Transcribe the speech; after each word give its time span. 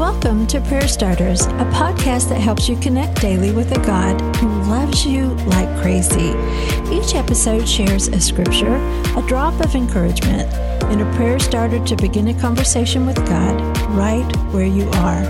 Welcome 0.00 0.46
to 0.46 0.62
Prayer 0.62 0.88
Starters, 0.88 1.42
a 1.42 1.68
podcast 1.74 2.30
that 2.30 2.40
helps 2.40 2.70
you 2.70 2.76
connect 2.78 3.20
daily 3.20 3.52
with 3.52 3.70
a 3.76 3.84
God 3.84 4.18
who 4.36 4.48
loves 4.62 5.04
you 5.04 5.26
like 5.44 5.68
crazy. 5.82 6.30
Each 6.90 7.14
episode 7.14 7.68
shares 7.68 8.08
a 8.08 8.18
scripture, 8.18 8.76
a 9.14 9.22
drop 9.28 9.62
of 9.62 9.74
encouragement, 9.74 10.50
and 10.84 11.02
a 11.02 11.16
prayer 11.16 11.38
starter 11.38 11.84
to 11.84 11.96
begin 11.96 12.28
a 12.28 12.40
conversation 12.40 13.04
with 13.04 13.16
God 13.26 13.60
right 13.90 14.24
where 14.54 14.64
you 14.64 14.88
are. 14.88 15.22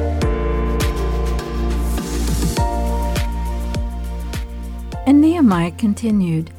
And 5.05 5.21
Nehemiah 5.21 5.73
continued. 5.73 6.52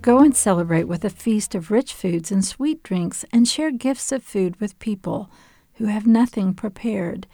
Go 0.00 0.18
and 0.18 0.36
celebrate 0.36 0.88
with 0.88 1.04
a 1.04 1.10
feast 1.10 1.54
of 1.54 1.70
rich 1.70 1.94
foods 1.94 2.32
and 2.32 2.44
sweet 2.44 2.82
drinks, 2.82 3.24
and 3.32 3.46
share 3.46 3.70
gifts 3.70 4.10
of 4.10 4.24
food 4.24 4.60
with 4.60 4.76
people 4.80 5.30
who 5.82 5.88
have 5.88 6.06
nothing 6.06 6.54
prepared. 6.54 7.26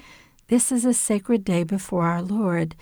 This 0.46 0.72
is 0.72 0.86
a 0.86 0.94
sacred 0.94 1.44
day 1.44 1.64
before 1.64 2.04
our 2.04 2.22
Lord. 2.22 2.76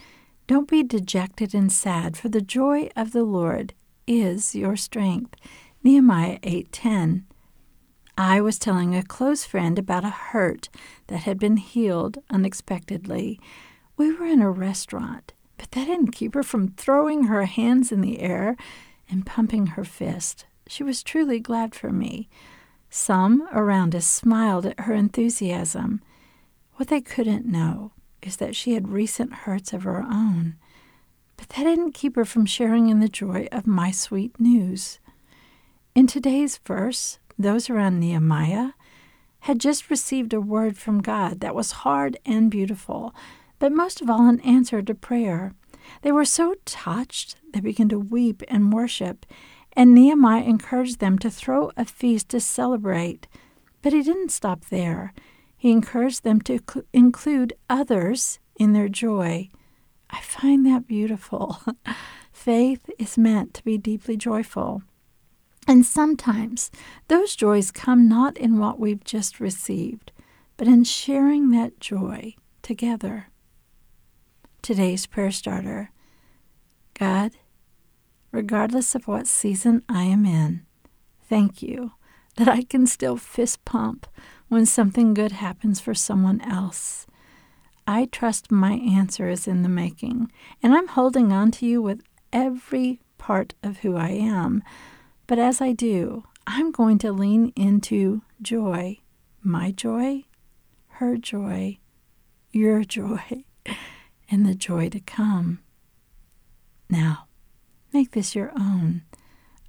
Don't 0.47 0.69
be 0.69 0.85
dejected 0.85 1.57
and 1.57 1.73
sad, 1.73 2.17
for 2.17 2.29
the 2.29 2.41
joy 2.41 2.89
of 2.95 3.11
the 3.11 3.25
Lord 3.25 3.75
is 4.07 4.55
your 4.55 4.77
strength. 4.77 5.35
Nehemiah 5.83 6.39
8:10. 6.45 7.25
I 8.17 8.41
was 8.41 8.61
telling 8.61 8.95
a 8.95 9.03
close 9.03 9.45
friend 9.45 9.77
about 9.77 10.05
a 10.05 10.11
hurt 10.11 10.69
that 11.09 11.25
had 11.25 11.37
been 11.37 11.57
healed 11.57 12.19
unexpectedly. 12.31 13.41
We 13.97 14.15
were 14.15 14.27
in 14.27 14.43
a 14.43 14.51
restaurant, 14.53 15.33
but 15.59 15.73
that 15.73 15.87
didn't 15.87 16.13
keep 16.13 16.35
her 16.35 16.45
from 16.45 16.69
throwing 16.69 17.25
her 17.25 17.47
hands 17.47 17.91
in 17.91 18.03
the 18.03 18.21
air 18.21 18.57
and 19.11 19.27
pumping 19.27 19.67
her 19.67 19.85
fist. 19.85 20.47
She 20.69 20.85
was 20.85 21.03
truly 21.03 21.41
glad 21.41 21.75
for 21.75 21.91
me. 21.91 22.29
Some 22.99 23.47
around 23.53 23.95
us 23.95 24.07
smiled 24.07 24.65
at 24.65 24.81
her 24.81 24.95
enthusiasm. 24.95 26.01
What 26.77 26.89
they 26.89 27.03
couldn't 27.03 27.45
know 27.45 27.93
is 28.23 28.37
that 28.39 28.57
she 28.57 28.73
had 28.73 28.89
recent 28.89 29.35
hurts 29.45 29.75
of 29.75 29.83
her 29.83 30.01
own, 30.01 30.57
but 31.37 31.51
that 31.51 31.65
didn't 31.65 31.93
keep 31.93 32.17
her 32.17 32.25
from 32.25 32.47
sharing 32.47 32.89
in 32.89 33.01
the 33.01 33.09
joy 33.09 33.49
of 33.53 33.67
my 33.67 33.91
sweet 33.91 34.41
news. 34.41 34.99
In 35.95 36.07
today's 36.07 36.57
verse, 36.57 37.19
those 37.39 37.69
around 37.69 38.01
Nehemiah 38.01 38.71
had 39.41 39.61
just 39.61 39.91
received 39.91 40.33
a 40.33 40.41
word 40.41 40.79
from 40.79 41.03
God 41.03 41.41
that 41.41 41.55
was 41.55 41.83
hard 41.85 42.17
and 42.25 42.51
beautiful, 42.51 43.15
but 43.59 43.73
most 43.73 44.01
of 44.01 44.09
all 44.09 44.27
an 44.27 44.41
answer 44.41 44.81
to 44.81 44.95
prayer. 44.95 45.53
They 46.01 46.13
were 46.13 46.25
so 46.25 46.55
touched 46.65 47.37
they 47.53 47.61
began 47.61 47.91
to 47.91 47.99
weep 47.99 48.43
and 48.49 48.73
worship, 48.73 49.27
and 49.77 49.95
Nehemiah 49.95 50.43
encouraged 50.43 50.99
them 50.99 51.19
to 51.19 51.31
throw 51.31 51.71
a 51.77 51.85
feast 51.85 52.31
to 52.31 52.41
celebrate. 52.41 53.29
But 53.83 53.93
he 53.93 54.03
didn't 54.03 54.33
stop 54.33 54.65
there. 54.65 55.13
He 55.57 55.71
encouraged 55.71 56.25
them 56.25 56.41
to 56.43 56.59
cl- 56.69 56.87
include 56.93 57.53
others 57.69 58.39
in 58.59 58.73
their 58.73 58.89
joy. 58.89 59.51
I 60.09 60.21
find 60.21 60.65
that 60.67 60.87
beautiful. 60.87 61.59
Faith 62.33 62.89
is 62.99 63.19
meant 63.19 63.55
to 63.55 63.65
be 63.65 63.77
deeply 63.77 64.17
joyful. 64.17 64.83
And 65.69 65.85
sometimes 65.85 66.71
those 67.09 67.37
joys 67.37 67.71
come 67.71 68.09
not 68.09 68.37
in 68.39 68.59
what 68.59 68.79
we've 68.79 69.03
just 69.05 69.41
received, 69.41 70.13
but 70.57 70.69
in 70.69 70.85
sharing 70.85 71.51
that 71.51 71.81
joy 71.81 72.35
together. 72.63 73.29
Today's 74.63 75.07
prayer 75.07 75.31
starter 75.31 75.91
God, 76.95 77.33
regardless 78.37 78.95
of 78.95 79.09
what 79.09 79.27
season 79.27 79.83
I 79.89 80.03
am 80.03 80.27
in. 80.27 80.61
Thank 81.27 81.63
you 81.63 81.93
that 82.37 82.47
I 82.47 82.65
can 82.65 82.87
still 82.87 83.17
fist 83.17 83.65
pump 83.65 84.07
when 84.49 84.67
something 84.67 85.15
good 85.15 85.33
happens 85.33 85.81
for 85.81 85.95
someone 85.95 86.43
else. 86.43 87.07
I 87.87 88.11
trust 88.13 88.53
my 88.53 88.75
answer 88.75 89.31
is 89.31 89.49
in 89.49 89.63
the 89.63 89.71
making, 89.71 90.31
and 90.63 90.75
I'm 90.75 90.89
holding 90.89 91.33
on 91.33 91.51
to 91.53 91.67
you 91.67 91.81
with 91.81 92.03
every 92.31 93.01
part 93.17 93.55
of 93.63 93.79
who 93.79 93.97
I 93.97 94.11
am. 94.11 94.63
But 95.27 95.39
as 95.39 95.63
I 95.63 95.73
do, 95.73 96.25
I'm 96.47 96.71
going 96.73 96.99
to 96.99 97.13
lean 97.13 97.55
into 97.57 98.21
joy 98.43 98.99
my 99.43 99.71
joy, 99.71 100.25
her 100.99 101.17
joy, 101.17 101.79
your 102.51 102.85
joy, 102.99 103.45
and 104.31 104.45
the 104.45 104.55
joy 104.55 104.91
to 104.91 105.01
come. 105.01 105.61
Now, 106.91 107.26
Make 107.93 108.13
this 108.13 108.35
your 108.35 108.53
own. 108.59 109.03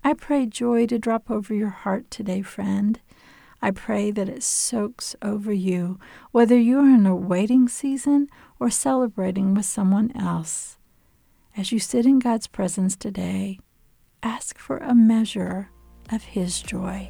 I 0.04 0.14
pray 0.14 0.46
joy 0.46 0.86
to 0.88 1.00
drop 1.00 1.30
over 1.30 1.54
your 1.54 1.70
heart 1.70 2.10
today, 2.10 2.42
friend. 2.42 3.00
I 3.62 3.72
pray 3.72 4.12
that 4.12 4.30
it 4.30 4.44
soaks 4.44 5.16
over 5.22 5.52
you, 5.52 6.00
whether 6.32 6.58
you 6.58 6.80
are 6.80 6.90
in 6.90 7.06
a 7.06 7.16
waiting 7.16 7.68
season 7.68 8.30
or 8.60 8.70
celebrating 8.70 9.54
with 9.54 9.66
someone 9.66 10.12
else. 10.16 10.78
As 11.56 11.72
you 11.72 11.80
sit 11.80 12.06
in 12.06 12.20
God's 12.20 12.48
presence 12.48 12.96
today, 12.96 13.60
ask 14.22 14.60
for 14.60 14.78
a 14.78 14.94
measure 14.94 15.70
of 16.12 16.24
His 16.24 16.62
joy. 16.62 17.10